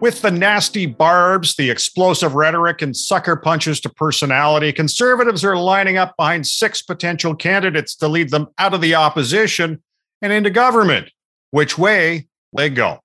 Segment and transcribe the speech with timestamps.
[0.00, 5.96] With the nasty barbs, the explosive rhetoric, and sucker punches to personality, conservatives are lining
[5.96, 9.82] up behind six potential candidates to lead them out of the opposition
[10.22, 11.10] and into government.
[11.50, 13.00] Which way they go?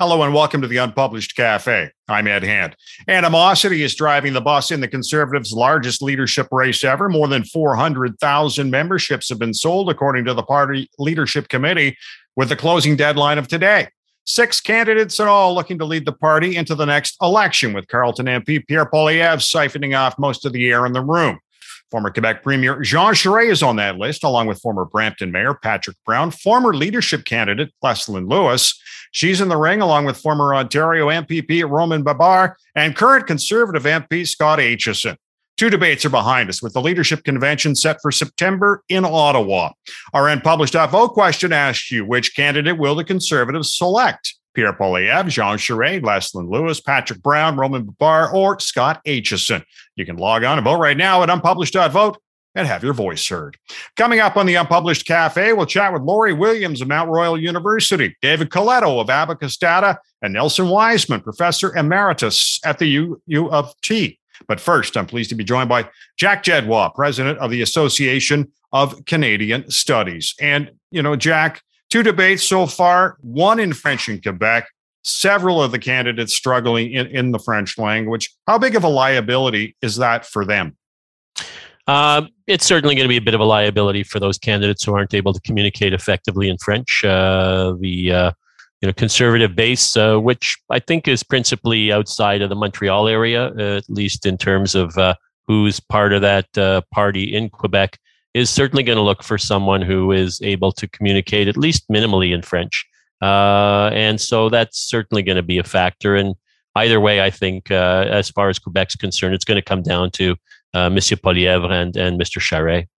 [0.00, 1.90] Hello and welcome to the Unpublished Cafe.
[2.08, 2.74] I'm Ed Hand.
[3.06, 7.08] Animosity is driving the bus in the Conservatives' largest leadership race ever.
[7.08, 11.96] More than 400,000 memberships have been sold, according to the party leadership committee,
[12.34, 13.86] with the closing deadline of today.
[14.24, 18.26] Six candidates in all looking to lead the party into the next election, with Carleton
[18.26, 21.40] MP Pierre Poilievre siphoning off most of the air in the room.
[21.90, 25.96] Former Quebec Premier Jean Charest is on that list, along with former Brampton Mayor Patrick
[26.06, 28.80] Brown, former leadership candidate Leslyn Lewis.
[29.10, 34.26] She's in the ring, along with former Ontario MPP Roman Baber and current Conservative MP
[34.26, 35.16] Scott Aitchison.
[35.62, 39.70] Two debates are behind us with the leadership convention set for September in Ottawa.
[40.12, 44.34] Our unpublished vote question asks you which candidate will the Conservatives select?
[44.54, 49.62] Pierre Poilievre, Jean Charest, Leslyn Lewis, Patrick Brown, Roman Baber, or Scott Aitchison.
[49.94, 52.18] You can log on and vote right now at unpublished.vote
[52.56, 53.56] and have your voice heard.
[53.96, 58.16] Coming up on the Unpublished Cafe, we'll chat with Lori Williams of Mount Royal University,
[58.20, 63.72] David Coletto of Abacus Data, and Nelson Wiseman, Professor Emeritus at the U, U of
[63.80, 64.18] T.
[64.48, 69.04] But first, I'm pleased to be joined by Jack Jedwab, president of the Association of
[69.04, 70.34] Canadian Studies.
[70.40, 74.66] And, you know, Jack, two debates so far, one in French in Quebec,
[75.04, 78.34] several of the candidates struggling in, in the French language.
[78.46, 80.76] How big of a liability is that for them?
[81.86, 84.94] Uh, it's certainly going to be a bit of a liability for those candidates who
[84.94, 87.04] aren't able to communicate effectively in French.
[87.04, 88.32] Uh, the uh,
[88.82, 93.52] you know conservative base, uh, which I think is principally outside of the Montreal area,
[93.56, 95.14] uh, at least in terms of uh,
[95.46, 97.96] who's part of that uh, party in Quebec,
[98.34, 102.34] is certainly going to look for someone who is able to communicate at least minimally
[102.34, 102.84] in French,
[103.22, 106.16] uh, and so that's certainly going to be a factor.
[106.16, 106.34] And
[106.74, 110.10] either way, I think uh, as far as Quebec's concerned, it's going to come down
[110.12, 110.34] to
[110.74, 112.40] Monsieur Poilievre and and Mr.
[112.40, 112.88] Charest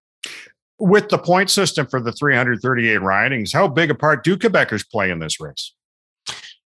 [0.79, 5.11] with the point system for the 338 ridings, how big a part do Quebecers play
[5.11, 5.73] in this race?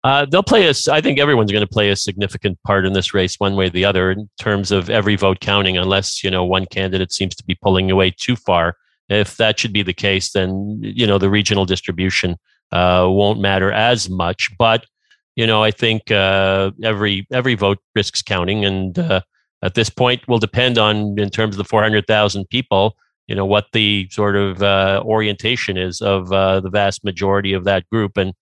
[0.04, 0.74] Uh, they'll play a.
[0.90, 3.70] I think everyone's going to play a significant part in this race, one way or
[3.70, 5.78] the other, in terms of every vote counting.
[5.78, 8.76] Unless you know one candidate seems to be pulling away too far.
[9.08, 12.36] If that should be the case, then you know the regional distribution
[12.72, 14.50] uh, won't matter as much.
[14.58, 14.86] But
[15.36, 19.20] you know, I think uh, every every vote risks counting, and uh,
[19.62, 22.96] at this point, will depend on in terms of the 400,000 people
[23.32, 27.64] you know what the sort of uh, orientation is of uh, the vast majority of
[27.64, 28.34] that group, and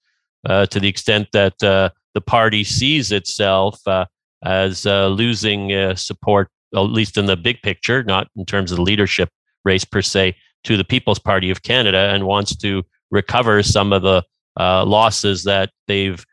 [0.48, 4.04] uh, to the extent that uh, the party sees itself uh,
[4.42, 9.28] as losing support, at least in the big picture, not in terms of the leadership
[9.64, 10.34] race per se,
[10.64, 14.24] to the People's Party of Canada, and wants to recover some of the
[14.58, 16.26] losses that they've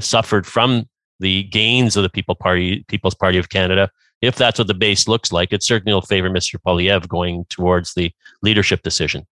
[0.00, 0.88] suffered from
[1.18, 3.90] the gains of the People Party, People's Party of Canada
[4.22, 6.56] if that's what the base looks like, it certainly will favor Mr.
[6.60, 9.26] Poilievre going towards the leadership decision.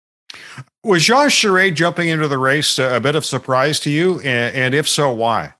[0.84, 4.20] Was Jean Charest jumping into the race a bit of surprise to you?
[4.20, 5.54] And, if so, why?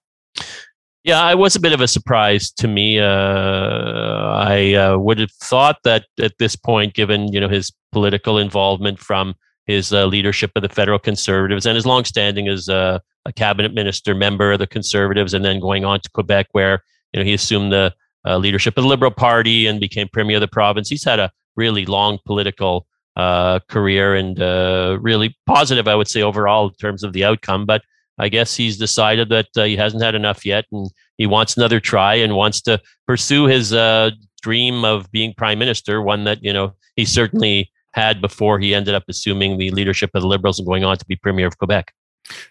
[1.04, 2.98] Yeah, it was a bit of a surprise to me.
[2.98, 8.38] Uh, I uh, would have thought that at this point, given you know his political
[8.38, 9.34] involvement from
[9.66, 13.00] his uh, leadership of the federal conservatives and his longstanding as a
[13.36, 16.82] cabinet minister member of the conservatives, and then going on to Quebec, where
[17.12, 17.94] you know he assumed the
[18.26, 20.88] uh, leadership of the Liberal Party and became premier of the province.
[20.88, 26.22] He's had a really long political uh, career and uh, really positive, I would say,
[26.22, 27.65] overall in terms of the outcome.
[27.65, 27.82] But
[28.19, 31.81] I guess he's decided that uh, he hasn't had enough yet and he wants another
[31.81, 34.10] try and wants to pursue his uh,
[34.42, 38.94] dream of being prime minister, one that, you know, he certainly had before he ended
[38.94, 41.92] up assuming the leadership of the Liberals and going on to be premier of Quebec.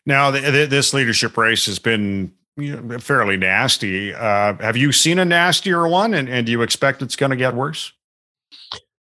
[0.05, 4.13] Now, this leadership race has been you know, fairly nasty.
[4.13, 7.35] Uh, have you seen a nastier one, and, and do you expect it's going to
[7.35, 7.91] get worse?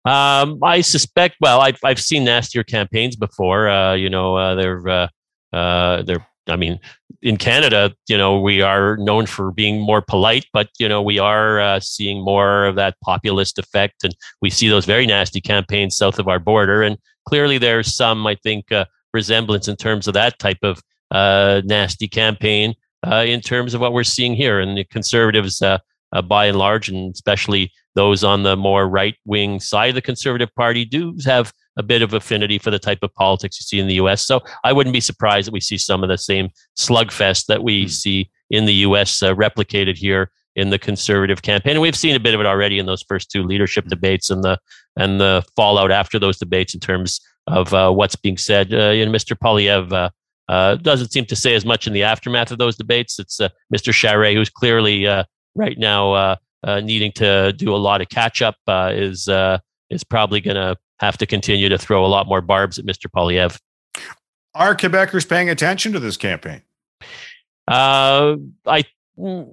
[0.05, 1.37] Um, I suspect.
[1.39, 3.69] Well, I've I've seen nastier campaigns before.
[3.69, 5.07] Uh, you know, uh, they're uh,
[5.53, 6.25] uh, they're.
[6.49, 6.77] I mean,
[7.21, 11.17] in Canada, you know, we are known for being more polite, but you know, we
[11.17, 15.95] are uh, seeing more of that populist effect, and we see those very nasty campaigns
[15.95, 16.81] south of our border.
[16.81, 18.65] And clearly, there's some, I think,
[19.13, 20.81] resemblance in terms of that type of
[21.65, 22.73] nasty campaign
[23.05, 24.59] uh, in terms of what we're seeing here.
[24.59, 25.79] And the conservatives, uh,
[26.11, 30.01] uh, by and large, and especially those on the more right wing side of the
[30.01, 33.79] conservative party, do have a bit of affinity for the type of politics you see
[33.79, 34.25] in the US.
[34.25, 37.83] So I wouldn't be surprised that we see some of the same slugfest that we
[37.83, 37.87] hmm.
[37.87, 41.71] see in the US uh, replicated here in the conservative campaign.
[41.73, 44.43] And we've seen a bit of it already in those first two leadership debates and
[44.43, 44.59] the
[44.95, 48.71] and the fallout after those debates in terms of uh, what's being said.
[48.73, 49.35] Uh, you know, Mr.
[49.35, 50.09] Poilievre uh,
[50.49, 53.19] doesn't seem to say as much in the aftermath of those debates.
[53.19, 53.91] It's uh, Mr.
[53.93, 55.23] Charest, who's clearly uh,
[55.55, 59.27] right now uh, uh, needing to do a lot of catch up, uh, is
[59.89, 63.05] is probably going to have to continue to throw a lot more barbs at Mr.
[63.13, 63.59] Poilievre.
[64.55, 66.61] Are Quebecers paying attention to this campaign?
[67.67, 68.85] I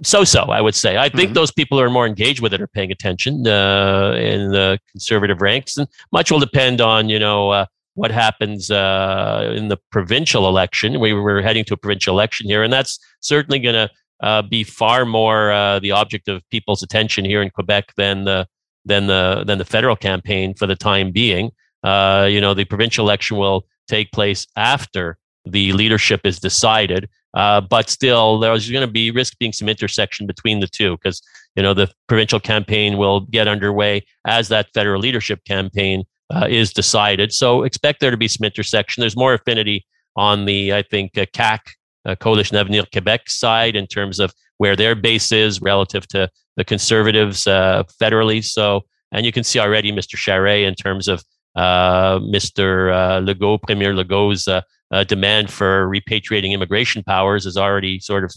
[0.03, 1.35] so so i would say i think mm-hmm.
[1.35, 5.43] those people who are more engaged with it are paying attention uh, in the conservative
[5.43, 10.49] ranks and much will depend on you know uh, what happens uh, in the provincial
[10.49, 11.01] election.
[11.01, 13.91] We were heading to a provincial election here, and that's certainly going to
[14.23, 18.47] uh, be far more uh, the object of people's attention here in Quebec than the
[18.85, 21.51] than the than the federal campaign for the time being.
[21.83, 25.17] Uh, you know, the provincial election will take place after
[25.47, 30.27] the leadership is decided, uh, but still, there's going to be risk being some intersection
[30.27, 31.23] between the two because
[31.57, 36.73] you know the provincial campaign will get underway as that federal leadership campaign uh, is
[36.73, 37.32] decided.
[37.32, 39.00] So expect there to be some intersection.
[39.00, 39.87] There's more affinity
[40.17, 41.59] on the, I think, uh, CAQ,
[42.05, 46.65] uh, Coalition Avenir Quebec side in terms of where their base is relative to the
[46.65, 48.44] Conservatives uh, federally.
[48.44, 48.82] So,
[49.12, 50.17] and you can see already Mr.
[50.17, 51.25] Charest in terms of
[51.56, 52.93] uh, Mr.
[52.93, 58.32] Uh, Legault, Premier Legault's uh, demand for repatriating immigration powers is already sort of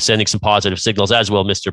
[0.00, 1.44] sending some positive signals, as well.
[1.44, 1.72] Mr.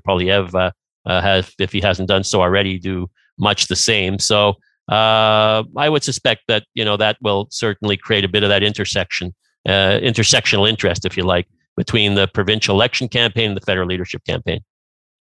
[1.06, 4.20] Uh, has, if he hasn't done so already, do much the same.
[4.20, 4.56] So
[4.90, 8.64] uh, I would suspect that you know that will certainly create a bit of that
[8.64, 9.34] intersection,
[9.66, 11.48] uh, intersectional interest, if you like,
[11.78, 14.62] between the provincial election campaign and the federal leadership campaign.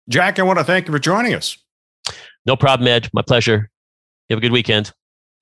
[0.08, 1.56] Jack, I want to thank you for joining us.
[2.46, 3.10] No problem, Ed.
[3.12, 3.70] My pleasure.
[4.28, 4.92] You have a good weekend.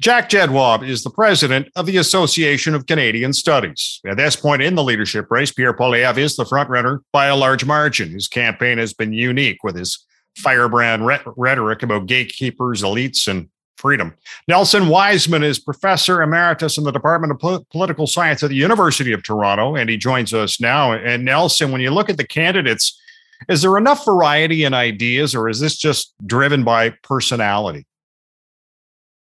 [0.01, 4.01] Jack Jedwab is the president of the Association of Canadian Studies.
[4.07, 7.65] At this point in the leadership race, Pierre Poilievre is the frontrunner by a large
[7.65, 8.11] margin.
[8.11, 10.07] His campaign has been unique with his
[10.37, 14.15] firebrand rhetoric about gatekeepers, elites, and freedom.
[14.49, 19.13] Nelson Wiseman is professor emeritus in the Department of Pol- Political Science at the University
[19.13, 20.93] of Toronto, and he joins us now.
[20.93, 23.01] And Nelson, when you look at the candidates,
[23.49, 27.87] is there enough variety in ideas, or is this just driven by personality?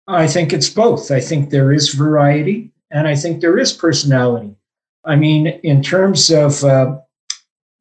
[0.07, 1.09] I think it's both.
[1.09, 4.55] I think there is variety, and I think there is personality.
[5.03, 6.97] I mean, in terms of uh,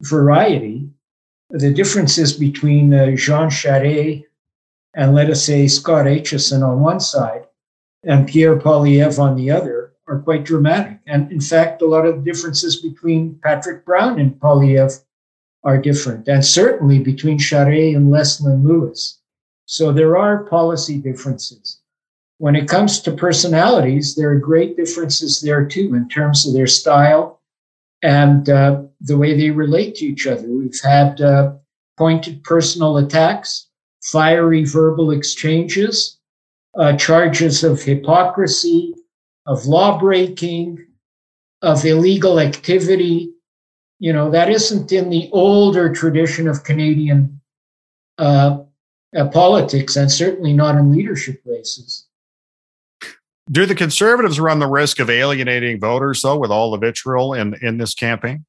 [0.00, 0.88] variety,
[1.50, 4.24] the differences between uh, Jean Charest
[4.94, 7.46] and let us say Scott Aitchison on one side
[8.04, 10.98] and Pierre Poilievre on the other are quite dramatic.
[11.06, 15.02] And in fact, a lot of the differences between Patrick Brown and Poilievre
[15.64, 19.20] are different, and certainly between Charest and Leslyn Lewis.
[19.64, 21.80] So there are policy differences.
[22.36, 26.66] When it comes to personalities, there are great differences there too in terms of their
[26.66, 27.40] style
[28.02, 30.46] and uh, the way they relate to each other.
[30.46, 31.54] We've had uh,
[31.96, 33.68] pointed personal attacks
[34.04, 36.18] fiery verbal exchanges,
[36.78, 38.94] uh, charges of hypocrisy,
[39.46, 40.86] of law breaking,
[41.62, 43.30] of illegal activity.
[43.98, 47.40] You know, that isn't in the older tradition of Canadian
[48.18, 48.58] uh,
[49.16, 52.06] uh, politics and certainly not in leadership races.
[53.50, 57.54] Do the conservatives run the risk of alienating voters, though, with all the vitriol in,
[57.62, 58.44] in this campaign?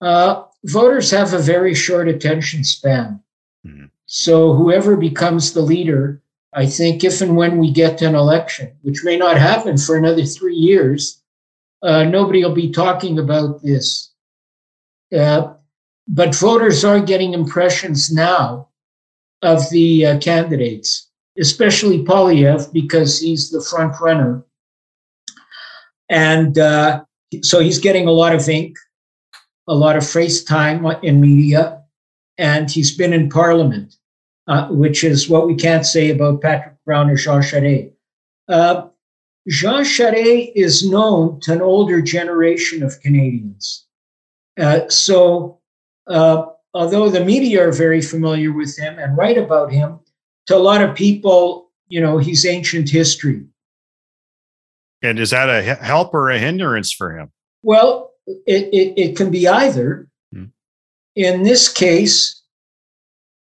[0.00, 3.20] Uh, voters have a very short attention span.
[3.66, 3.86] Mm-hmm.
[4.14, 6.20] So whoever becomes the leader,
[6.52, 9.96] I think if and when we get to an election, which may not happen for
[9.96, 11.22] another three years,
[11.82, 14.12] uh, nobody will be talking about this.
[15.16, 15.54] Uh,
[16.06, 18.68] but voters are getting impressions now
[19.40, 21.08] of the uh, candidates,
[21.38, 24.44] especially Poilievre, because he's the front runner.
[26.10, 27.02] And uh,
[27.40, 28.76] so he's getting a lot of ink,
[29.66, 31.82] a lot of face time in media,
[32.36, 33.96] and he's been in parliament
[34.48, 37.92] uh, which is what we can't say about Patrick Brown or Jean Charest.
[38.48, 38.88] Uh,
[39.48, 43.86] Jean Charest is known to an older generation of Canadians.
[44.58, 45.60] Uh, so,
[46.06, 50.00] uh, although the media are very familiar with him and write about him,
[50.46, 53.44] to a lot of people, you know, he's ancient history.
[55.02, 57.30] And is that a help or a hindrance for him?
[57.62, 60.08] Well, it, it, it can be either.
[60.32, 60.46] Hmm.
[61.16, 62.41] In this case,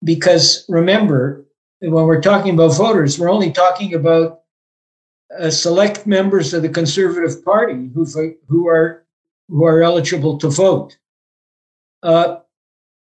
[0.03, 1.45] because remember,
[1.79, 4.41] when we're talking about voters, we're only talking about
[5.39, 8.05] uh, select members of the Conservative Party who
[8.47, 9.05] who are
[9.49, 10.97] who are eligible to vote.
[12.03, 12.37] Uh,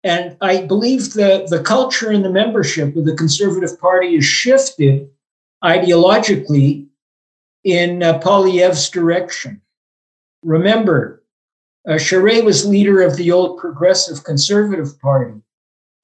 [0.04, 5.10] and I believe the, the culture and the membership of the Conservative Party has shifted
[5.64, 6.86] ideologically
[7.64, 9.60] in uh, Poilievre's direction.
[10.44, 11.24] Remember,
[11.88, 15.40] uh, Charest was leader of the old Progressive Conservative Party.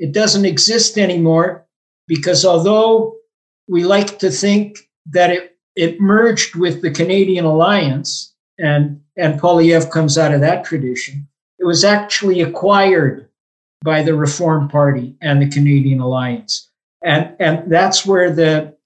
[0.03, 1.65] It doesn't exist anymore
[2.09, 3.15] because although
[3.69, 9.91] we like to think that it, it merged with the Canadian Alliance and and Poilievre
[9.91, 11.29] comes out of that tradition.
[11.61, 13.29] It was actually acquired
[13.85, 16.71] by the Reform Party and the Canadian Alliance.
[17.05, 18.77] And, and that's where the,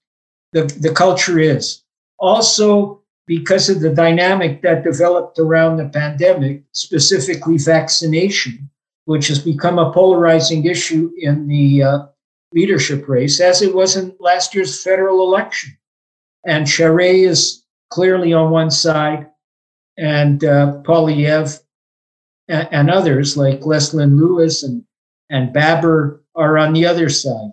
[0.51, 1.81] the, the culture is.
[2.19, 8.69] Also, because of the dynamic that developed around the pandemic, specifically vaccination,
[9.07, 11.99] which has become a polarizing issue in the uh,
[12.51, 15.77] leadership race, as it was in last year's federal election.
[16.45, 19.27] And Charest is clearly on one side,
[19.97, 21.57] and uh, Poilievre
[22.49, 24.83] and, and, others like Leslyn Lewis and,
[25.29, 27.51] and Baber are on the other side.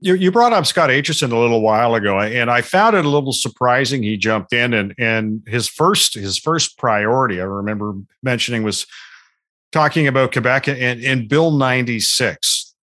[0.00, 3.08] You, you brought up Scott Aitchison a little while ago, and I found it a
[3.10, 4.02] little surprising.
[4.02, 8.86] He jumped in, and and his first his first priority, I remember mentioning, was
[9.76, 12.74] talking about Quebec and, and Bill ninety six.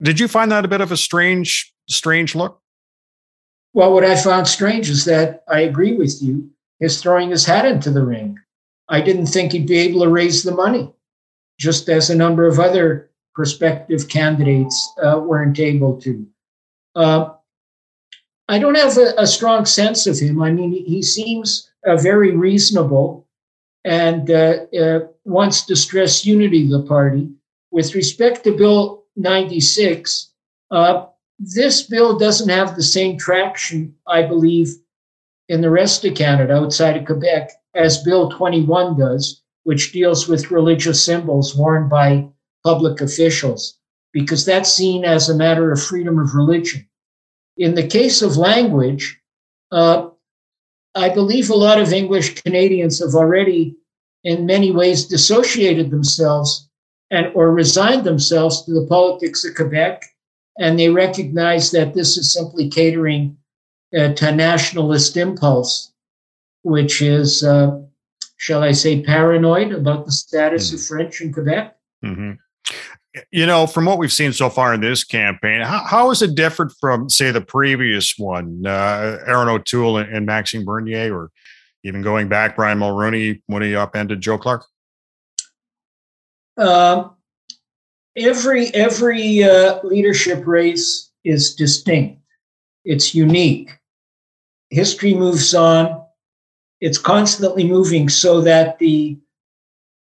[0.00, 2.58] Did you find that a bit of a strange strange look?
[3.74, 6.48] Well, what I found strange is that I agree with you.
[6.78, 8.38] His throwing his hat into the ring.
[8.88, 10.90] I didn't think he'd be able to raise the money,
[11.58, 16.26] just as a number of other prospective candidates uh, weren't able to.
[16.96, 17.34] Uh,
[18.48, 20.42] I don't have a, a, strong sense of him.
[20.42, 23.28] I mean, he seems uh, very reasonable
[23.84, 27.28] and uh, uh, wants to stress unity of the party.
[27.70, 30.32] With respect to Bill 96,
[30.70, 31.06] uh,
[31.38, 34.68] this bill doesn't have the same traction, I believe,
[35.48, 40.50] in the rest of Canada outside of Quebec as Bill 21 does, which deals with
[40.50, 42.28] religious symbols worn by
[42.62, 43.78] public officials,
[44.12, 46.86] because that's seen as a matter of freedom of religion.
[47.56, 49.18] In the case of language,
[49.72, 50.09] uh,
[50.94, 53.76] I believe a lot of English Canadians have already,
[54.24, 56.68] in many ways, dissociated themselves
[57.10, 60.04] and or resigned themselves to the politics of Quebec
[60.60, 63.36] and they recognize that this is simply catering
[63.96, 65.92] uh, to nationalist impulse,
[66.62, 67.80] which is, uh,
[68.36, 70.76] shall I say, paranoid about the status mm-hmm.
[70.76, 71.76] of French in Quebec.
[72.04, 72.32] Mm-hmm.
[73.32, 76.36] You know, from what we've seen so far in this campaign, how, how is it
[76.36, 81.32] different from, say, the previous one, uh, Erin O'Toole and, and Bernier, or
[81.82, 84.64] even going back, Brian Mulroney when he upended Joe Clark?
[86.56, 87.16] Um,
[88.16, 92.20] every every uh, leadership race is distinct.
[92.84, 93.72] It's unique.
[94.70, 96.00] History moves on.
[96.80, 99.18] It's constantly moving, so that the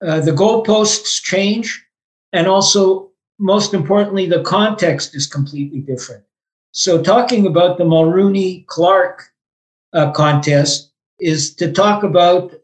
[0.04, 1.81] uh, the goalposts change,
[2.32, 6.22] and also most importantly, the context is completely different.
[6.72, 9.24] So, talking about the Mulroney Clark
[9.92, 12.54] uh, contest is to talk about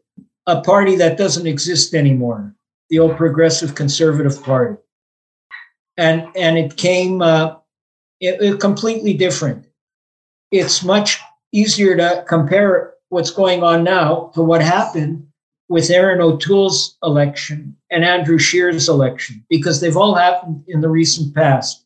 [0.47, 2.55] a party that doesn't exist anymore,
[2.89, 4.77] the old Progressive Conservative Party
[5.99, 7.55] and and it came uh,
[8.21, 9.65] it, it completely different.
[10.49, 11.19] It's much
[11.51, 15.27] easier to compare what's going on now to what happened
[15.69, 21.33] with Erin O'Toole's election and Andrew Scheer's election because they've all happened in the recent
[21.35, 21.85] past.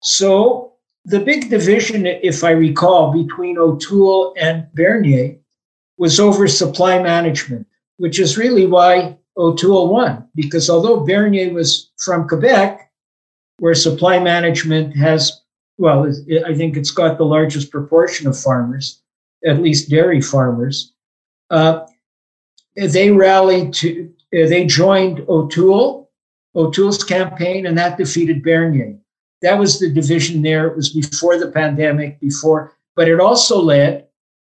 [0.00, 0.72] So
[1.04, 5.36] the big division, if I recall, between O'Toole and Bernier
[5.98, 7.66] was over supply management,
[7.96, 10.28] which is really why O'Toole won.
[10.34, 12.90] Because although Bernier was from Quebec,
[13.58, 15.42] where supply management has,
[15.78, 16.08] well,
[16.46, 19.02] I think it's got the largest proportion of farmers,
[19.44, 20.92] at least dairy farmers.
[21.50, 21.86] Uh,
[22.76, 26.10] they rallied to, they joined O'Toole,
[26.54, 28.96] O'Toole's campaign, and that defeated Bernier.
[29.42, 30.68] That was the division there.
[30.68, 34.06] It was before the pandemic, before, but it also led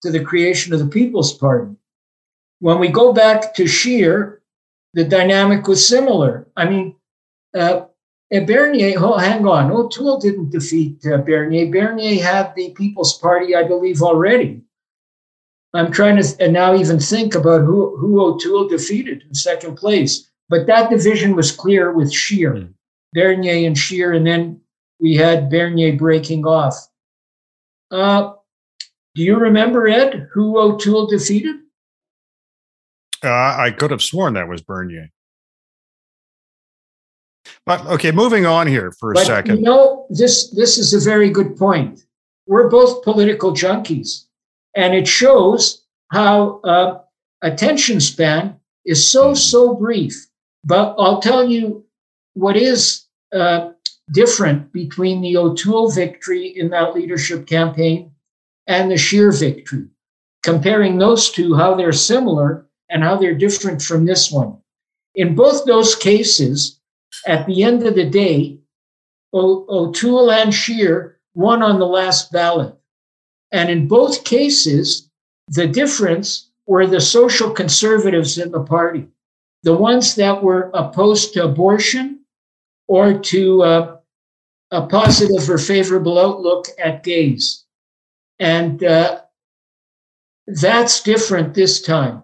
[0.01, 1.75] to the creation of the People's Party.
[2.59, 4.41] When we go back to Scheer,
[4.93, 6.47] the dynamic was similar.
[6.55, 6.95] I mean,
[7.53, 7.85] uh,
[8.33, 9.71] uh, Bernier, oh, hang on.
[9.71, 11.71] O'Toole didn't defeat uh, Bernier.
[11.71, 14.61] Bernier had the People's Party, I believe, already.
[15.75, 20.29] I'm trying to and now even think about who, who O'Toole defeated in second place.
[20.47, 22.73] But that division was clear with Scheer, mm.
[23.13, 24.61] Bernier and Scheer, and then
[24.99, 26.75] we had Bernier breaking off.
[27.91, 28.33] Uh,
[29.15, 31.55] do you remember, Ed, who O'Toole defeated?
[33.23, 35.09] Uh, I could have sworn that was Bernier.
[37.65, 39.57] But okay, moving on here for a but, second.
[39.57, 42.05] You know, this this is a very good point.
[42.47, 44.25] We're both political junkies,
[44.75, 46.99] and it shows how uh,
[47.41, 49.35] attention span is so hmm.
[49.35, 50.27] so brief.
[50.63, 51.85] But I'll tell you
[52.33, 53.71] what is uh,
[54.11, 58.11] different between the O'Toole victory in that leadership campaign
[58.67, 59.87] and the Scheer victory.
[60.43, 64.57] Comparing those two, how they're similar and how they're different from this one.
[65.15, 66.79] In both those cases,
[67.25, 68.59] at the end of the day,
[69.33, 72.75] o- O'Toole and Scheer won on the last ballot.
[73.55, 75.09] And in both cases,
[75.47, 79.07] The difference were the social conservatives in the party,
[79.63, 82.21] the ones that were opposed to abortion
[82.87, 83.97] or to uh,
[84.71, 87.65] a positive or favorable outlook at gays.
[88.39, 89.21] And uh,
[90.47, 92.23] that's different this time.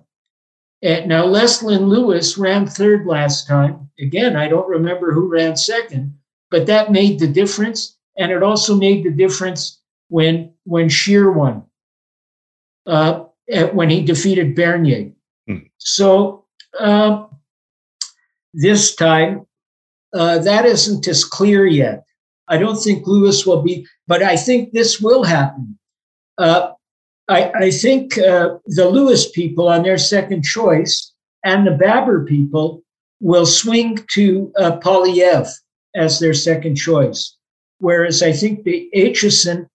[0.81, 3.87] And now, Leslyn Lewis ran third last time.
[3.99, 6.17] Again, I don't remember who ran second,
[6.49, 7.97] but that made the difference.
[8.17, 11.63] And it also made the difference when, when Scheer won,
[12.85, 13.25] uh,
[13.73, 15.11] when he defeated Bernier.
[15.47, 15.57] Hmm.
[15.77, 16.45] So
[16.79, 17.29] um,
[18.53, 19.45] this time,
[20.13, 22.03] uh, that isn't as clear yet.
[22.47, 25.77] I don't think Lewis will be, but I think this will happen.
[26.37, 26.71] Uh,
[27.29, 31.13] I, I, think uh, the Lewis people on their second choice
[31.45, 32.83] and the Baber people
[33.21, 35.49] will swing to uh, Poilievre
[35.95, 37.37] as their second choice,
[37.77, 39.67] whereas I think the Aitchison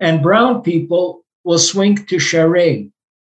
[0.00, 2.90] and Brown people will swing to Charest.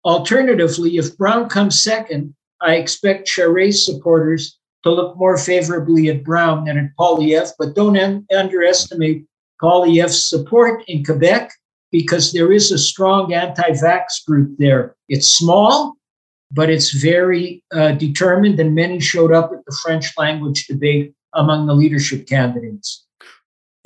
[0.04, 6.64] Alternatively, if Brown comes second, I expect Charest supporters to look more favorably at Brown
[6.64, 9.26] than at Poilievre, but don't un- underestimate
[9.60, 11.50] Poilievre's support in Quebec
[11.90, 14.94] because there is a strong anti vax group there.
[15.08, 15.96] It's small,
[16.52, 21.66] but it's very uh, determined, and many showed up at the French language debate among
[21.66, 23.05] the leadership candidates.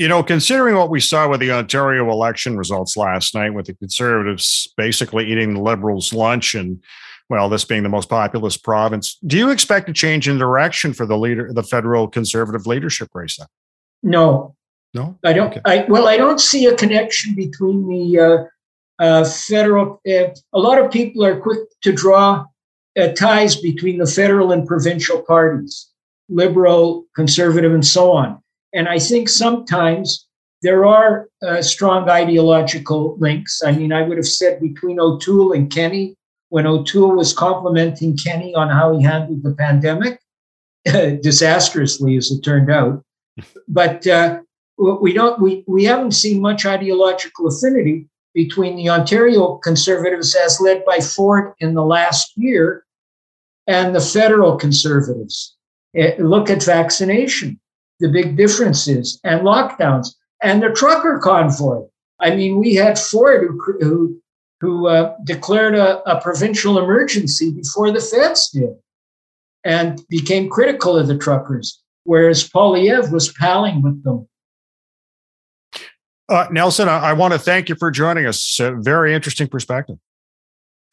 [0.01, 3.75] You know, considering what we saw with the Ontario election results last night, with the
[3.75, 6.83] Conservatives basically eating the Liberals' lunch and
[7.29, 11.05] well, this being the most populous province, do you expect a change in direction for
[11.05, 13.37] the leader, the federal conservative leadership race?
[13.37, 13.47] Then?
[14.03, 14.57] No,
[14.95, 15.49] no, I don't.
[15.49, 15.61] Okay.
[15.67, 18.49] I well, I don't see a connection between the
[18.99, 20.01] uh, uh, federal.
[20.09, 22.47] Uh, a lot of people are quick to draw
[22.99, 25.91] uh, ties between the federal and provincial parties,
[26.31, 28.43] liberal, conservative, and so on.
[28.73, 30.27] And I think sometimes
[30.63, 33.63] there are uh, strong ideological links.
[33.65, 36.17] I mean, I would have said between O'Toole and Kenney,
[36.51, 40.21] when O'Toole was complimenting Kenney on how he handled the pandemic,
[40.85, 43.03] disastrously as it turned out.
[43.69, 44.41] But uh,
[44.77, 50.85] we don't we, we haven't seen much ideological affinity between the Ontario Conservatives, as led
[50.85, 52.85] by Ford in the last year,
[53.67, 55.57] and the federal Conservatives.
[55.95, 57.59] Eh, look at vaccination,
[58.01, 61.85] the big differences, and lockdowns, and the trucker convoy.
[62.21, 64.21] I mean, we had Ford who, who
[64.61, 68.77] who uh, declared a, a, provincial emergency before the feds did
[69.65, 74.29] and became critical of the truckers, whereas Poilievre was palling with them.
[76.29, 78.61] Uh, Nelson, I, I, want to thank you for joining us.
[78.61, 79.97] A very interesting perspective.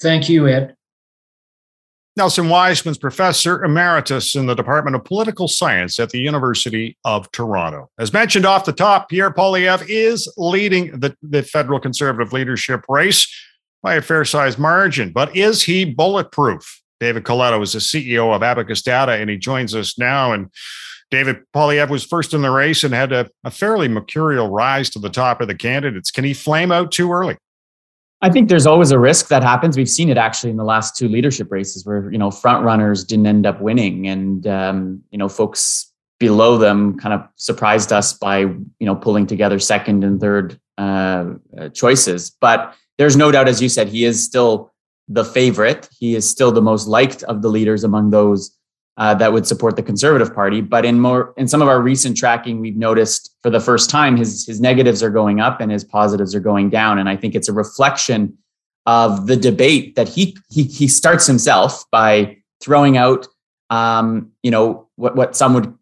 [0.02, 0.77] Thank you, Ed.
[2.17, 7.91] Nelson Wiseman's professor emeritus in the Department of Political Science at the University of Toronto.
[7.99, 13.32] As mentioned off the top, Pierre Poilievre is leading the, the federal conservative leadership race
[13.84, 15.12] by a fair sized margin.
[15.12, 16.82] But is he bulletproof?
[16.99, 20.34] David Coletto is the CEO of Abacus Data, and he joins us now.
[20.34, 20.49] And
[21.12, 24.99] David Poilievre was first in the race and had a, a fairly mercurial rise to
[24.99, 26.10] the top of the candidates.
[26.10, 27.38] Can he flame out too early?
[28.21, 29.77] I think there's always a risk that happens.
[29.77, 33.03] We've seen it actually in the last two leadership races where you know front runners
[33.03, 38.13] didn't end up winning, and um, you know folks below them kind of surprised us
[38.13, 41.34] by you know pulling together second and third uh,
[41.73, 42.32] choices.
[42.32, 44.73] But there's no doubt, as you said, he is still
[45.08, 45.88] the favorite.
[45.97, 48.57] He is still the most liked of the leaders among those
[48.97, 50.62] uh, that would support the Conservative Party.
[50.62, 54.17] But in more in some of our recent tracking, we've noticed for the first time
[54.17, 56.97] his his negatives are going up and his positives are going down.
[56.97, 58.38] And I think it's a reflection
[58.86, 63.27] of the debate that he he he starts himself by throwing out
[63.69, 65.73] um, you know what what some would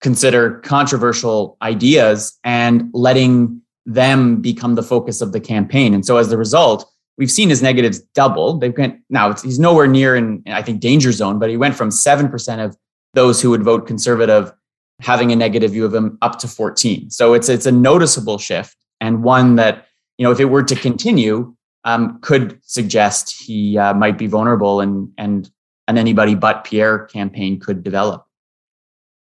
[0.00, 5.94] consider controversial ideas and letting them become the focus of the campaign.
[5.94, 8.58] And so as a result, we've seen his negatives double.
[8.58, 11.90] They've been now he's nowhere near in I think danger zone, but he went from
[11.90, 12.76] seven percent of
[13.14, 14.52] those who would vote conservative
[15.00, 17.10] having a negative view of him up to 14.
[17.10, 19.86] So it's it's a noticeable shift and one that
[20.18, 24.80] you know if it were to continue um, could suggest he uh, might be vulnerable
[24.80, 25.50] and and
[25.88, 28.24] an anybody but Pierre campaign could develop.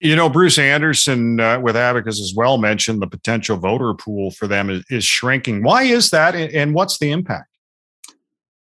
[0.01, 4.47] You know, Bruce Anderson uh, with Abacus as well mentioned the potential voter pool for
[4.47, 5.61] them is, is shrinking.
[5.61, 7.48] Why is that, and what's the impact?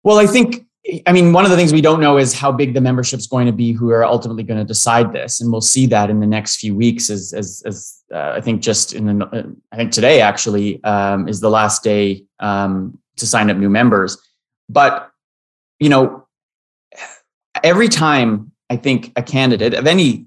[0.09, 0.65] Well, I think,
[1.05, 3.27] I mean, one of the things we don't know is how big the membership is
[3.27, 6.19] going to be who are ultimately going to decide this, and we'll see that in
[6.19, 7.11] the next few weeks.
[7.11, 11.27] As as, as uh, I think just in the, uh, I think today actually um,
[11.27, 14.17] is the last day um, to sign up new members,
[14.67, 15.11] but
[15.79, 16.27] you know,
[17.63, 20.25] every time I think a candidate of any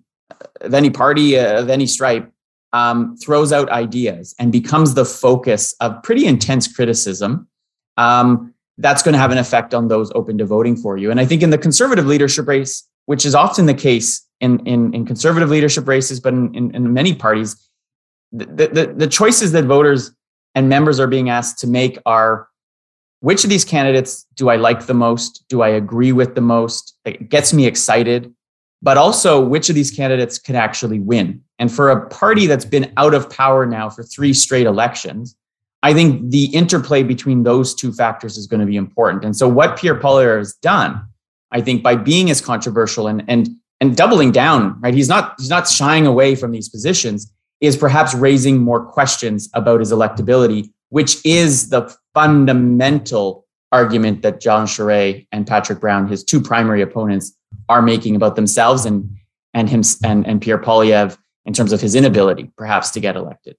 [0.60, 2.30] of any party uh, of any stripe
[2.72, 7.48] um, throws out ideas and becomes the focus of pretty intense criticism.
[7.96, 11.10] Um, that's going to have an effect on those open to voting for you.
[11.10, 14.94] And I think in the conservative leadership race, which is often the case in, in,
[14.94, 17.68] in conservative leadership races, but in, in, in many parties,
[18.32, 20.12] the, the, the choices that voters
[20.54, 22.48] and members are being asked to make are
[23.20, 25.44] which of these candidates do I like the most?
[25.48, 26.96] Do I agree with the most?
[27.04, 28.34] It gets me excited.
[28.82, 31.40] But also, which of these candidates can actually win?
[31.60, 35.36] And for a party that's been out of power now for three straight elections,
[35.82, 39.24] I think the interplay between those two factors is going to be important.
[39.24, 41.02] And so, what Pierre Poilievre has done,
[41.50, 43.48] I think, by being as controversial and and
[43.80, 44.94] and doubling down, right?
[44.94, 47.32] He's not he's not shying away from these positions.
[47.60, 54.66] Is perhaps raising more questions about his electability, which is the fundamental argument that John
[54.66, 57.32] Charest and Patrick Brown, his two primary opponents,
[57.68, 59.08] are making about themselves and
[59.54, 63.56] and him and, and Pierre Poilievre in terms of his inability, perhaps, to get elected.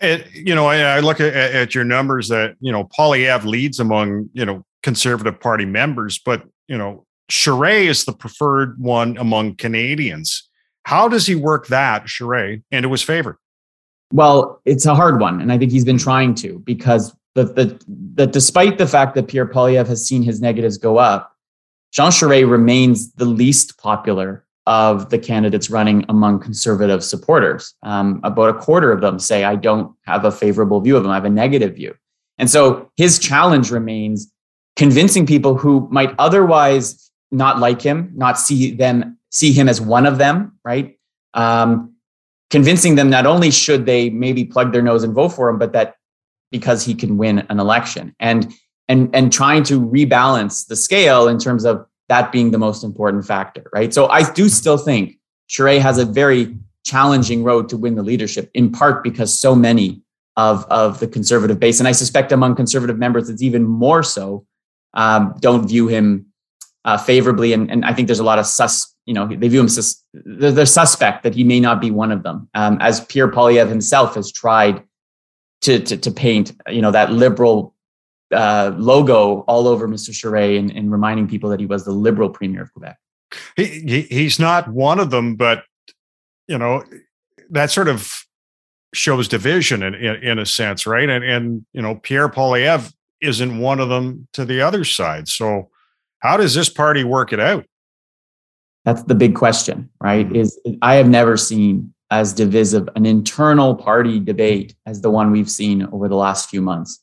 [0.00, 3.80] It, you know, I, I look at, at, your numbers that you know Poilievre leads
[3.80, 9.56] among you know Conservative Party members, but you know Charest is the preferred one among
[9.56, 10.48] Canadians.
[10.84, 13.38] How does he work that Charest into his favor?
[14.12, 17.80] Well, it's a hard one, and I think he's been trying to because that the,
[18.14, 21.34] the, despite the fact that Pierre Poilievre has seen his negatives go up,
[21.92, 27.74] Jean Charest remains the least popular of the candidates running among conservative supporters.
[27.82, 31.10] Um, about a quarter of them say, I don't have a favorable view of him,
[31.10, 31.94] I have a negative view.
[32.38, 34.32] And so his challenge remains
[34.76, 40.06] convincing people who might otherwise not like him, not see them, see him as one
[40.06, 40.98] of them, right?
[41.34, 41.94] Um,
[42.50, 45.72] convincing them not only should they maybe plug their nose and vote for him, but
[45.72, 45.96] that
[46.50, 48.52] because he can win an election and
[48.88, 53.26] and and trying to rebalance the scale in terms of that being the most important
[53.26, 53.92] factor right?
[53.92, 58.50] So i do still think Charest has a very challenging road to win the leadership
[58.54, 60.02] in part because so many
[60.36, 64.44] of of the conservative base and i suspect among conservative members it's even more so
[64.94, 66.26] um, don't view him
[66.84, 69.60] uh, favorably and, and i think there's a lot of sus you know they view
[69.60, 73.30] him sus they're, suspect that he may not be one of them um, as pierre
[73.30, 74.82] poilievre himself has tried
[75.64, 77.73] to, to, to paint, you know, that liberal
[78.32, 80.10] uh, logo all over Mr.
[80.10, 82.96] Charest and, and, reminding people that he was the liberal premier of Quebec.
[83.56, 85.64] He, he, he's not one of them, but
[86.48, 86.82] you know
[87.50, 88.24] that sort of
[88.94, 91.08] shows division in, in, in a sense, right?
[91.08, 95.28] And and you know Pierre Poilievre isn't one of them to the other side.
[95.28, 95.70] So
[96.20, 97.66] how does this party work it out?
[98.84, 100.26] That's the big question, right?
[100.26, 100.36] Mm-hmm.
[100.36, 105.50] Is I have never seen as divisive an internal party debate as the one we've
[105.50, 107.00] seen over the last few months.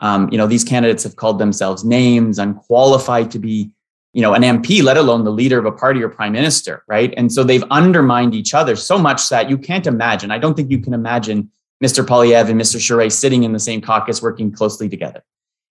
[0.00, 3.70] Um, you know, these candidates have called themselves names, unqualified to be,
[4.12, 7.12] you know, an MP, let alone the leader of a party or prime minister, right?
[7.16, 10.30] And so they've undermined each other so much that you can't imagine.
[10.30, 11.50] I don't think you can imagine
[11.82, 12.04] Mr.
[12.04, 12.76] Poilievre and Mr.
[12.76, 15.22] Charest sitting in the same caucus working closely together.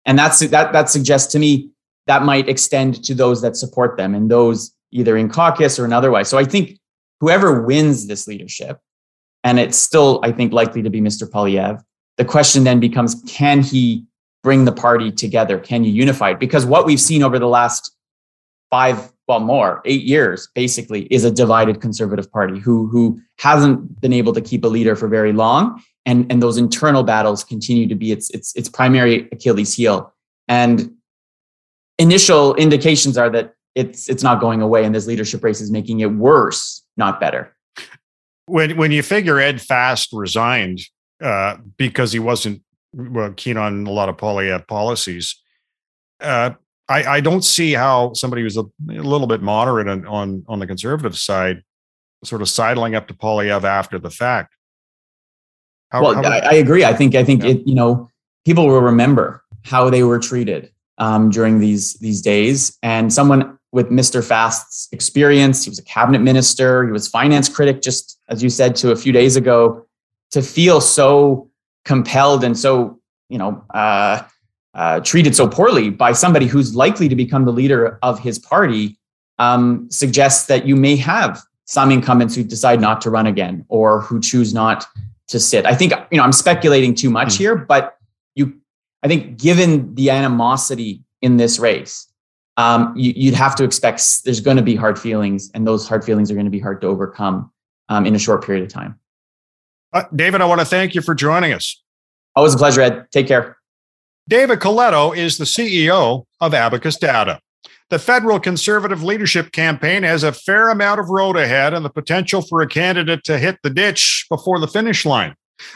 [0.06, 1.72] And that's that that suggests to me
[2.08, 5.92] that might extend to those that support them and those either in caucus or in
[5.92, 6.30] otherwise.
[6.30, 6.80] So I think
[7.20, 8.80] whoever wins this leadership,
[9.44, 11.30] and it's still, I think, likely to be Mr.
[11.30, 11.84] Poilievre,
[12.16, 14.07] the question then becomes can he
[14.48, 15.60] bring the party together?
[15.60, 16.40] Can you unify it?
[16.40, 17.94] Because what we've seen over the last
[18.70, 24.14] five, well, more, eight years, basically, is a divided conservative party who, who hasn't been
[24.14, 25.84] able to keep a leader for very long.
[26.06, 30.14] And, and those internal battles continue to be its, its, its primary Achilles heel.
[30.48, 30.94] And
[31.98, 36.00] initial indications are that it's it's not going away and this leadership race is making
[36.00, 37.56] it worse not better
[38.46, 40.80] when when you figure ed fast resigned
[41.24, 42.62] uh, because he wasn't
[42.94, 45.42] well, keen on a lot of Poilievre policies
[46.22, 46.52] uh,
[46.90, 50.60] I, I don't see how somebody who's a, a little bit moderate on, on, on
[50.60, 51.64] the conservative side
[52.24, 54.56] sort of sidling up to Poilievre after the fact.
[55.90, 56.84] How, well, how I, I, agree.
[56.84, 57.52] I think I think yeah.
[57.52, 57.68] it.
[57.68, 58.10] You know,
[58.46, 63.90] people will remember how they were treated um, during these these days, and someone with
[63.90, 64.26] Mr.
[64.26, 65.64] Fast's experience.
[65.64, 66.86] He was a cabinet minister.
[66.86, 69.86] He was finance critic, just as you said to a few days ago.
[70.32, 71.50] To feel so
[71.88, 74.22] compelled and so you know uh,
[74.76, 78.98] uh, treated so poorly by somebody who's likely to become the leader of his party
[79.40, 84.02] um, suggests that you may have some incumbents who decide not to run again or
[84.02, 84.86] who choose not
[85.28, 85.66] to sit.
[85.66, 87.38] I think you know I'm speculating too much mm.
[87.38, 87.98] here, but
[88.36, 88.54] you,
[89.04, 92.08] I think given the animosity in this race,
[92.58, 96.04] um, you, would have to expect there's going to be hard feelings, and those hard
[96.04, 97.52] feelings are going to be hard to overcome
[97.90, 99.00] um, in a short period of time.
[99.94, 101.82] Uh, David, I want to thank you for joining us.
[102.36, 103.08] Always a pleasure, Ed.
[103.12, 103.58] Take care.
[104.28, 107.40] David Coletto is the CEO of Abacus Data.
[107.90, 112.42] The federal conservative leadership campaign has a fair amount of road ahead and the potential
[112.42, 115.36] for a candidate to hit the ditch before the finish line.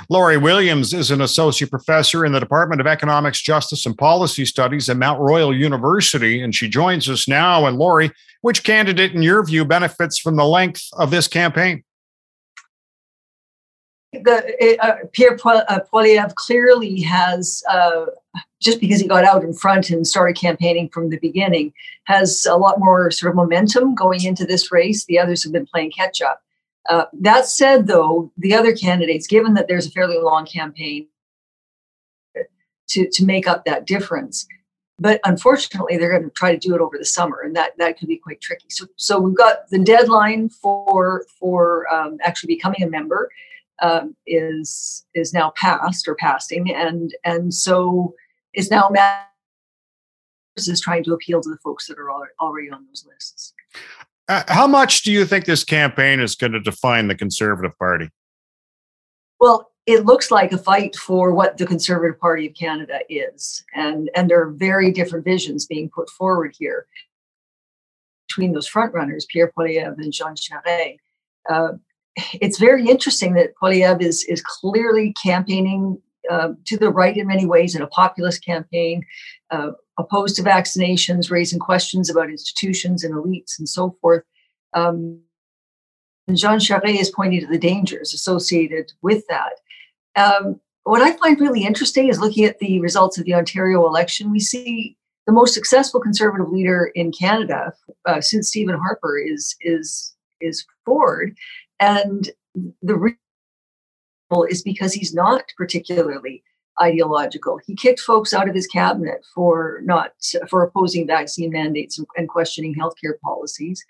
[0.09, 4.89] Lori Williams is an associate professor in the Department of Economics, Justice, and Policy Studies
[4.89, 7.65] at Mount Royal University, and she joins us now.
[7.65, 11.83] And Lori, which candidate, in your view, benefits from the length of this campaign?
[14.13, 18.07] The, uh, Pierre uh, Poilievre clearly has, uh,
[18.59, 21.73] just because he got out in front and started campaigning from the beginning,
[22.05, 25.05] has a lot more sort of momentum going into this race.
[25.05, 26.41] The others have been playing catch up.
[26.89, 31.07] Uh, that said, though, the other candidates, given that there's a fairly long campaign
[32.89, 34.45] to, to make up that difference,
[34.99, 37.97] but unfortunately, they're going to try to do it over the summer, and that, that
[37.97, 38.67] could be quite tricky.
[38.69, 43.31] So, so we've got the deadline for for um, actually becoming a member
[43.81, 48.13] um, is is now passed or passing, and and so
[48.53, 48.89] is now
[50.55, 53.53] is trying to appeal to the folks that are already on those lists.
[54.27, 58.09] Uh, how much do you think this campaign is going to define the Conservative Party?
[59.39, 64.09] Well, it looks like a fight for what the Conservative Party of Canada is, and
[64.15, 66.85] and there are very different visions being put forward here
[68.27, 70.97] between those frontrunners, Pierre Poilievre and Jean Charest.
[71.49, 71.73] Uh,
[72.15, 77.45] it's very interesting that Poilievre is is clearly campaigning uh, to the right in many
[77.45, 79.03] ways in a populist campaign,
[79.49, 84.23] uh, opposed to vaccinations, raising questions about institutions and elites and so forth.
[84.73, 85.21] Um,
[86.27, 89.53] and Jean Charest is pointing to the dangers associated with that.
[90.15, 94.31] Um, what I find really interesting is looking at the results of the Ontario election.
[94.31, 94.97] We see
[95.27, 97.73] the most successful conservative leader in Canada
[98.05, 101.35] uh, since Stephen Harper is is is Ford,
[101.81, 102.29] and
[102.81, 103.17] the reason
[104.49, 106.41] is because he's not particularly
[106.81, 107.59] ideological.
[107.65, 110.13] He kicked folks out of his cabinet for not
[110.49, 113.83] for opposing vaccine mandates and, questioning healthcare policies.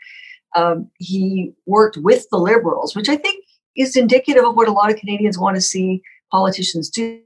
[0.56, 3.46] Um, he worked with the liberals, which I think
[3.78, 6.02] is indicative of what a lot of Canadians want to see
[6.32, 7.22] politicians do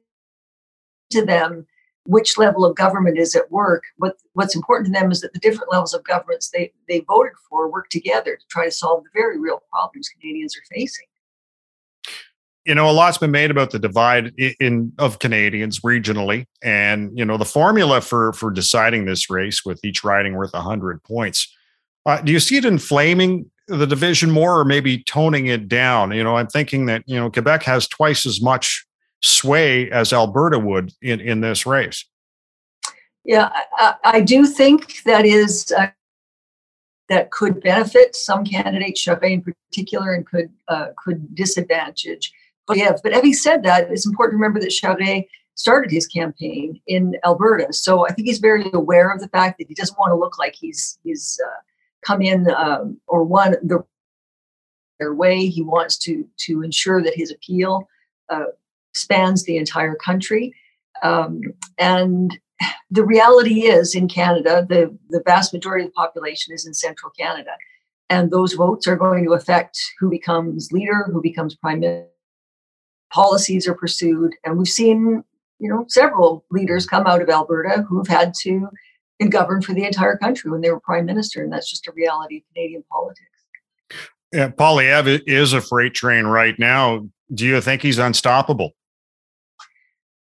[1.11, 1.65] to them.
[2.05, 3.83] Which level of government is at work?
[3.97, 7.33] What what's important to them is that the different levels of governments they they voted
[7.49, 11.07] for work together to try to solve the very real problems Canadians are facing
[12.65, 17.23] you know, a lot's been made about the divide in, of Canadians regionally, and you
[17.23, 21.53] know the formula for for deciding this race with each riding worth hundred points.
[22.07, 26.11] Uh, do you see it inflaming the division more, or maybe toning it down?
[26.11, 28.85] You know, I'm thinking that you know Quebec has twice as much
[29.21, 32.05] sway as Alberta would in in this race.
[33.23, 35.73] Yeah, I, I do think that is.
[35.77, 35.87] Uh,
[37.07, 42.33] that could benefit some candidates, Charest in particular, and could uh, could disadvantage
[42.67, 42.99] Poilievre.
[43.03, 47.71] But having said that, it's important to remember that Charest started his campaign in Alberta.
[47.71, 50.37] So I think he's very aware of the fact that he doesn't want to look
[50.37, 51.59] like he's he's uh,
[52.05, 53.83] come in um, or won the
[54.99, 55.47] their way.
[55.47, 57.87] He wants to to ensure that his appeal
[58.29, 58.45] uh,
[58.95, 60.53] spans the entire country.
[61.03, 61.41] Um,
[61.77, 62.37] and
[62.89, 67.11] the reality is, in Canada, the the vast majority of the population is in central
[67.19, 67.51] Canada,
[68.09, 72.09] and those votes are going to affect who becomes leader, who becomes prime minister
[73.11, 74.35] policies are pursued.
[74.43, 75.23] And we've seen,
[75.59, 78.67] you know, several leaders come out of Alberta who've had to
[79.29, 81.41] govern for the entire country when they were prime minister.
[81.41, 83.21] And that's just a reality of Canadian politics.
[84.33, 87.07] Yeah, Poilievre is a freight train right now.
[87.33, 88.75] Do you think he's unstoppable?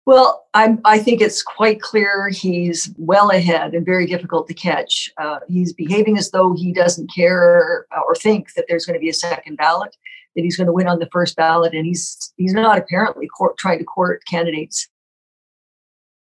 [0.05, 5.09] Well, I'm, I think it's quite clear he's well ahead and very difficult to catch.
[5.17, 9.09] Uh, he's behaving as though he doesn't care or think that there's going to be
[9.09, 9.95] a second ballot
[10.35, 13.57] that he's going to win on the first ballot, and he's he's not apparently court,
[13.57, 14.87] trying to court candidates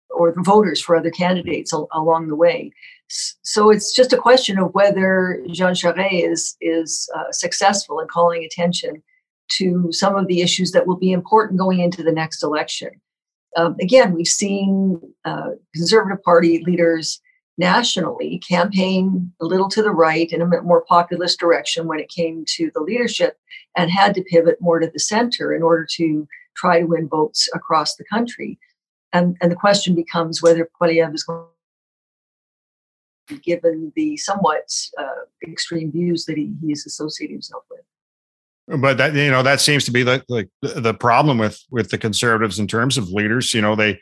[0.10, 2.72] or the voters for other candidates al- along the way.
[3.08, 8.44] So it's just a question of whether Jean Charest is is uh, successful in calling
[8.44, 9.04] attention
[9.52, 12.90] to some of the issues that will be important going into the next election.
[13.56, 17.22] Um, again, we've seen uh, Conservative Party leaders
[17.58, 22.44] nationally campaign a little to the right in a more populist direction when it came
[22.48, 23.38] to the leadership
[23.78, 27.48] and had to pivot more to the center in order to try to win votes
[27.54, 28.58] across the country.
[29.12, 31.46] And, and the question becomes whether Poilievre is going
[33.42, 37.80] given the somewhat uh, extreme views that he, he is associating himself with
[38.68, 40.24] but that you know that seems to be the,
[40.62, 44.00] the problem with with the conservatives in terms of leaders you know they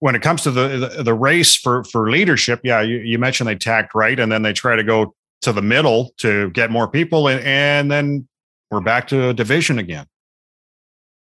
[0.00, 3.48] when it comes to the, the, the race for for leadership, yeah, you, you mentioned
[3.48, 6.88] they tacked right, and then they try to go to the middle to get more
[6.88, 8.26] people, and, and then
[8.70, 10.06] we're back to division again.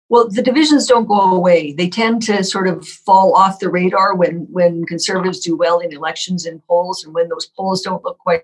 [0.10, 1.72] Well, the divisions don't go away.
[1.72, 5.94] They tend to sort of fall off the radar when when conservatives do well in
[5.94, 8.44] elections and polls, and when those polls don't look quite,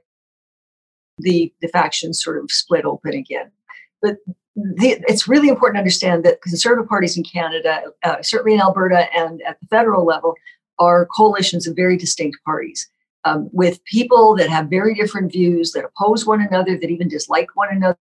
[1.20, 3.52] the the factions sort of split open again.
[4.02, 4.18] But
[4.56, 9.08] the, it's really important to understand that conservative parties in Canada, uh, certainly in Alberta
[9.16, 10.36] and at the federal level,
[10.80, 12.90] are coalitions of very distinct parties
[13.24, 17.50] um, with people that have very different views, that oppose one another, that even dislike
[17.56, 17.98] one another.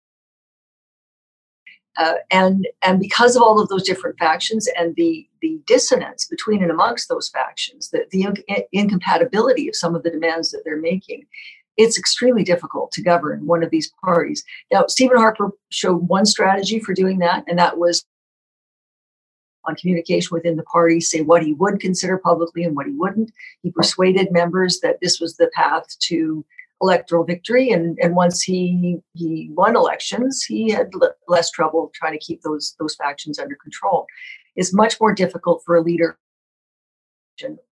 [1.98, 6.62] Uh, and and because of all of those different factions and the the dissonance between
[6.62, 10.80] and amongst those factions, the, the in- incompatibility of some of the demands that they're
[10.80, 11.26] making,
[11.76, 14.44] it's extremely difficult to govern one of these parties.
[14.70, 18.04] Now, Stephen Harper showed one strategy for doing that, and that was
[19.64, 23.30] on communication within the party, say what he would consider publicly and what he wouldn't.
[23.62, 26.44] He persuaded members that this was the path to
[26.80, 32.12] electoral victory, and, and once he he won elections, he had l- less trouble trying
[32.12, 34.06] to keep those those factions under control.
[34.56, 36.18] It's much more difficult for a leader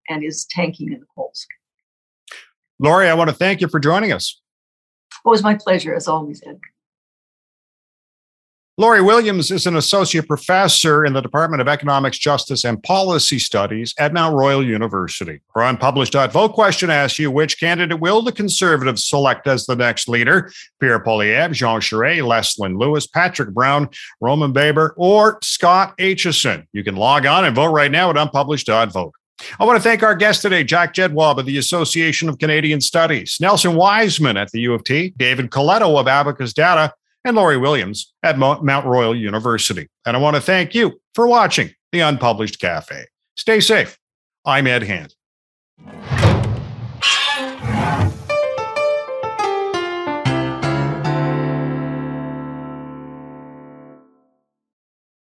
[0.08, 1.46] and is tanking in the polls.
[2.82, 4.40] Lori, I want to thank you for joining us.
[5.24, 6.58] It was my pleasure, as always, Ed.
[8.78, 13.92] Lori Williams is an associate professor in the Department of Economics, Justice, and Policy Studies
[13.98, 15.42] at Mount Royal University.
[15.54, 20.08] Her unpublished vote question asks you which candidate will the Conservatives select as the next
[20.08, 20.50] leader?
[20.80, 23.90] Pierre Poilievre, Jean Charest, Leslyn Lewis, Patrick Brown,
[24.22, 26.66] Roman Baber, or Scott Aitchison?
[26.72, 29.12] You can log on and vote right now at unpublished.vote.
[29.58, 33.38] I want to thank our guest today, Jack Jedwab of the Association of Canadian Studies,
[33.40, 36.92] Nelson Wiseman at the U of T, David Coletto of Abacus Data,
[37.24, 39.88] and Lori Williams at Mount Royal University.
[40.06, 43.04] And I want to thank you for watching the Unpublished Cafe.
[43.36, 43.98] Stay safe.
[44.44, 45.14] I'm Ed Hand.